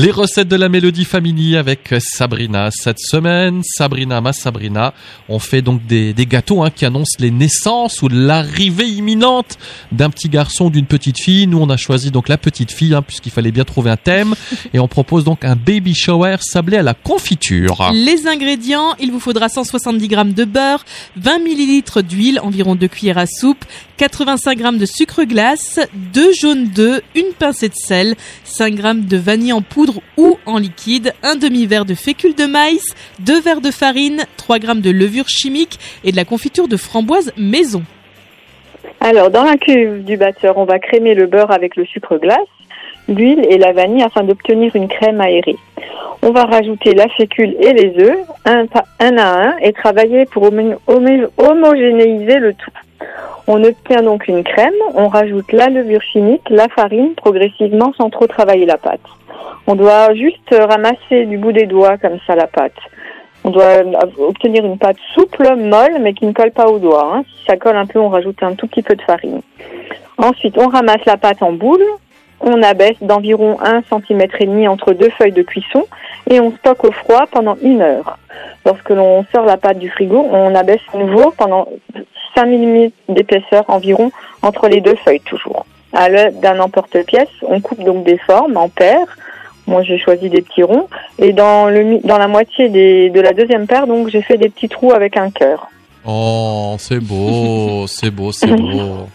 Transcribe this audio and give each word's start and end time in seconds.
Les 0.00 0.12
recettes 0.12 0.46
de 0.46 0.54
la 0.54 0.68
Mélodie 0.68 1.04
Family 1.04 1.56
avec 1.56 1.92
Sabrina 1.98 2.70
cette 2.70 3.00
semaine. 3.00 3.62
Sabrina, 3.64 4.20
ma 4.20 4.32
Sabrina, 4.32 4.94
on 5.28 5.40
fait 5.40 5.60
donc 5.60 5.84
des, 5.86 6.14
gâteaux 6.14 6.62
hein, 6.62 6.70
qui 6.70 6.84
annoncent 6.84 7.16
les 7.18 7.32
naissances 7.32 8.00
ou 8.00 8.08
l'arrivée 8.08 8.86
imminente 8.86 9.58
d'un 9.90 10.08
petit 10.10 10.28
garçon 10.28 10.66
ou 10.66 10.70
d'une 10.70 10.86
petite 10.86 11.18
fille. 11.18 11.48
Nous, 11.48 11.58
on 11.58 11.68
a 11.68 11.76
choisi 11.76 12.12
donc 12.12 12.28
la 12.28 12.38
petite 12.38 12.70
fille 12.70 12.94
hein, 12.94 13.02
puisqu'il 13.02 13.32
fallait 13.32 13.50
bien 13.50 13.64
trouver 13.64 13.90
un 13.90 13.96
thème 13.96 14.36
et 14.72 14.78
on 14.78 14.86
propose 14.86 15.24
donc 15.24 15.44
un 15.44 15.56
baby 15.56 15.96
shower 15.96 16.36
sablé 16.42 16.76
à 16.76 16.84
la 16.84 16.94
confiture. 16.94 17.90
Les 17.92 18.28
ingrédients, 18.28 18.94
il 19.00 19.10
vous 19.10 19.18
faudra 19.18 19.48
170 19.48 20.08
g 20.08 20.16
de 20.26 20.44
beurre, 20.44 20.84
20 21.16 21.40
ml 21.44 22.02
d'huile, 22.04 22.38
environ 22.44 22.76
2 22.76 22.86
cuillères 22.86 23.18
à 23.18 23.26
soupe, 23.26 23.64
85 23.96 24.58
g 24.58 24.78
de 24.78 24.86
sucre 24.86 25.24
glace, 25.24 25.80
2 26.14 26.32
jaunes 26.34 26.68
d'œufs, 26.68 27.02
une 27.16 27.32
pincée 27.36 27.68
de 27.68 27.74
sel, 27.74 28.14
5 28.44 28.76
g 28.76 28.94
de 28.94 29.16
vanille 29.16 29.52
en 29.52 29.60
poudre 29.60 29.87
ou 30.16 30.38
en 30.46 30.58
liquide, 30.58 31.12
un 31.22 31.36
demi-verre 31.36 31.84
de 31.84 31.94
fécule 31.94 32.34
de 32.34 32.44
maïs, 32.44 32.94
2 33.20 33.40
verres 33.40 33.60
de 33.60 33.70
farine, 33.70 34.24
3 34.36 34.58
g 34.60 34.66
de 34.76 34.90
levure 34.90 35.28
chimique 35.28 35.78
et 36.04 36.12
de 36.12 36.16
la 36.16 36.24
confiture 36.24 36.68
de 36.68 36.76
framboise 36.76 37.32
maison. 37.36 37.82
Alors, 39.00 39.30
dans 39.30 39.44
la 39.44 39.56
cuve 39.56 40.04
du 40.04 40.16
batteur, 40.16 40.58
on 40.58 40.64
va 40.64 40.78
crémer 40.78 41.14
le 41.14 41.26
beurre 41.26 41.52
avec 41.52 41.76
le 41.76 41.84
sucre 41.84 42.18
glace, 42.18 42.38
l'huile 43.08 43.46
et 43.48 43.58
la 43.58 43.72
vanille 43.72 44.02
afin 44.02 44.22
d'obtenir 44.24 44.74
une 44.74 44.88
crème 44.88 45.20
aérée. 45.20 45.56
On 46.22 46.30
va 46.30 46.44
rajouter 46.44 46.94
la 46.94 47.08
fécule 47.08 47.56
et 47.60 47.72
les 47.72 48.02
œufs, 48.02 48.18
un, 48.44 48.66
à 48.98 49.48
un, 49.48 49.56
et 49.58 49.72
travailler 49.72 50.26
pour 50.26 50.42
homogénéiser 50.42 52.38
le 52.38 52.54
tout. 52.54 52.70
On 53.50 53.64
obtient 53.64 54.02
donc 54.02 54.28
une 54.28 54.44
crème, 54.44 54.74
on 54.94 55.08
rajoute 55.08 55.52
la 55.52 55.68
levure 55.70 56.02
chimique, 56.02 56.42
la 56.50 56.68
farine, 56.68 57.14
progressivement 57.14 57.94
sans 57.96 58.10
trop 58.10 58.26
travailler 58.26 58.66
la 58.66 58.76
pâte. 58.76 59.00
On 59.66 59.74
doit 59.74 60.12
juste 60.12 60.54
ramasser 60.54 61.24
du 61.24 61.38
bout 61.38 61.52
des 61.52 61.64
doigts 61.64 61.96
comme 61.96 62.18
ça 62.26 62.34
la 62.34 62.46
pâte. 62.46 62.76
On 63.44 63.50
doit 63.50 63.78
obtenir 64.18 64.66
une 64.66 64.76
pâte 64.76 64.98
souple, 65.14 65.56
molle, 65.56 65.96
mais 66.00 66.12
qui 66.12 66.26
ne 66.26 66.32
colle 66.32 66.50
pas 66.50 66.66
aux 66.66 66.78
doigts. 66.78 67.10
Hein. 67.10 67.24
Si 67.26 67.46
ça 67.46 67.56
colle 67.56 67.78
un 67.78 67.86
peu, 67.86 67.98
on 67.98 68.10
rajoute 68.10 68.42
un 68.42 68.52
tout 68.52 68.66
petit 68.66 68.82
peu 68.82 68.94
de 68.94 69.00
farine. 69.00 69.40
Ensuite, 70.18 70.58
on 70.58 70.68
ramasse 70.68 71.06
la 71.06 71.16
pâte 71.16 71.42
en 71.42 71.52
boule, 71.52 71.84
on 72.40 72.62
abaisse 72.62 73.00
d'environ 73.00 73.56
1 73.62 73.82
cm 73.88 74.26
et 74.58 74.68
entre 74.68 74.92
deux 74.92 75.10
feuilles 75.16 75.32
de 75.32 75.42
cuisson 75.42 75.86
et 76.28 76.38
on 76.38 76.52
stocke 76.52 76.84
au 76.84 76.92
froid 76.92 77.24
pendant 77.32 77.56
une 77.62 77.80
heure. 77.80 78.18
Lorsque 78.66 78.90
l'on 78.90 79.24
sort 79.32 79.46
la 79.46 79.56
pâte 79.56 79.78
du 79.78 79.88
frigo, 79.88 80.28
on 80.30 80.54
abaisse 80.54 80.82
à 80.92 80.98
nouveau 80.98 81.32
pendant 81.38 81.66
5 82.38 82.46
mm 82.46 82.90
d'épaisseur 83.08 83.64
environ 83.66 84.12
entre 84.42 84.68
les 84.68 84.80
deux 84.80 84.94
feuilles 85.04 85.20
toujours. 85.20 85.66
À 85.92 86.08
l'aide 86.08 86.38
d'un 86.40 86.60
emporte-pièce, 86.60 87.28
on 87.42 87.60
coupe 87.60 87.82
donc 87.82 88.04
des 88.04 88.18
formes 88.18 88.56
en 88.56 88.68
paires. 88.68 89.16
Moi, 89.66 89.82
j'ai 89.82 89.98
choisi 89.98 90.28
des 90.30 90.42
petits 90.42 90.62
ronds. 90.62 90.88
Et 91.18 91.32
dans, 91.32 91.68
le, 91.68 91.98
dans 92.06 92.16
la 92.16 92.28
moitié 92.28 92.68
des, 92.68 93.10
de 93.10 93.20
la 93.20 93.32
deuxième 93.32 93.66
paire, 93.66 93.86
donc, 93.86 94.08
j'ai 94.08 94.22
fait 94.22 94.36
des 94.36 94.48
petits 94.48 94.68
trous 94.68 94.92
avec 94.92 95.16
un 95.16 95.30
cœur. 95.30 95.66
Oh, 96.06 96.76
c'est 96.78 97.00
beau, 97.00 97.86
c'est 97.88 98.10
beau, 98.10 98.30
c'est 98.30 98.46
beau. 98.56 99.08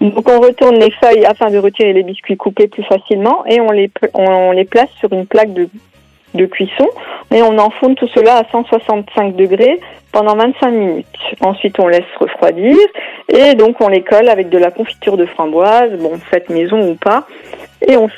Donc 0.00 0.28
on 0.28 0.40
retourne 0.40 0.78
les 0.78 0.90
feuilles 0.90 1.24
afin 1.24 1.50
de 1.50 1.58
retirer 1.58 1.92
les 1.92 2.02
biscuits 2.02 2.36
coupés 2.36 2.66
plus 2.66 2.82
facilement 2.82 3.44
et 3.46 3.60
on 3.60 3.70
les, 3.70 3.90
on 4.12 4.50
les 4.50 4.64
place 4.64 4.90
sur 4.98 5.10
une 5.12 5.24
plaque 5.24 5.54
de, 5.54 5.68
de 6.34 6.46
cuisson 6.46 6.86
et 7.34 7.42
on 7.42 7.58
enfourne 7.58 7.96
tout 7.96 8.08
cela 8.14 8.36
à 8.36 8.44
165 8.50 9.34
degrés 9.34 9.80
pendant 10.12 10.36
25 10.36 10.70
minutes. 10.70 11.06
Ensuite 11.40 11.78
on 11.80 11.88
laisse 11.88 12.04
refroidir 12.20 12.76
et 13.28 13.54
donc 13.54 13.80
on 13.80 13.88
les 13.88 14.02
colle 14.02 14.28
avec 14.28 14.48
de 14.48 14.58
la 14.58 14.70
confiture 14.70 15.16
de 15.16 15.26
framboise, 15.26 15.90
bon 15.98 16.16
faite 16.30 16.48
maison 16.48 16.90
ou 16.90 16.94
pas, 16.94 17.26
et 17.86 17.96
on 17.96 18.08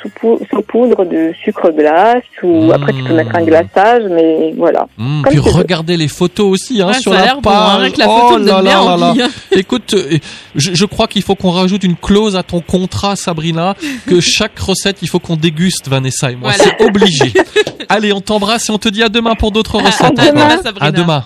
saupoudre 0.51 1.07
de 1.07 1.33
sucre 1.43 1.71
glace 1.71 2.23
ou 2.43 2.71
après 2.73 2.93
tu 2.93 3.03
peux 3.05 3.15
mettre 3.15 3.35
un 3.35 3.43
glaçage 3.43 4.03
mais 4.11 4.53
voilà. 4.55 4.87
Mmh, 4.99 5.23
puis 5.31 5.39
regardez 5.39 5.97
les 5.97 6.09
photos 6.09 6.53
aussi 6.53 6.83
hein, 6.83 6.93
sur 6.93 7.15
la 7.15 7.37
page. 7.43 7.97
la 7.97 8.07
oh 8.09 8.37
là 8.37 8.61
là 8.61 8.97
là 8.99 9.15
Écoute, 9.53 9.95
euh, 9.95 10.19
je, 10.55 10.75
je 10.75 10.85
crois 10.85 11.07
qu'il 11.07 11.23
faut 11.23 11.35
qu'on 11.35 11.53
rajoute 11.53 11.83
une 11.85 11.97
clause 11.97 12.37
à 12.37 12.43
ton 12.43 12.61
contrat 12.61 13.17
Sabrina 13.17 13.75
que 14.07 14.21
chaque 14.21 14.59
recette 14.59 14.99
il 15.01 15.09
faut 15.09 15.21
qu'on 15.21 15.37
déguste 15.37 15.89
Vanessa 15.89 16.31
et 16.31 16.37
moi, 16.37 16.53
c'est 16.53 16.85
obligé. 16.85 17.33
Allez, 17.89 18.13
on 18.13 18.21
t'embrasse 18.21 18.69
et 18.69 18.73
on 18.73 18.79
te 18.79 18.89
dit 18.89 19.03
à 19.03 19.09
demain 19.09 19.35
pour 19.35 19.53
d'autres 19.53 19.77
recettes. 19.79 20.19
À 20.19 20.27
demain. 20.33 20.49
À 20.81 20.93
demain. 20.93 21.25